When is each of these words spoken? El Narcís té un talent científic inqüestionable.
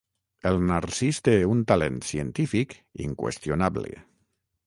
El 0.51 0.55
Narcís 0.69 1.19
té 1.27 1.33
un 1.49 1.61
talent 1.73 2.01
científic 2.09 2.75
inqüestionable. 3.09 3.93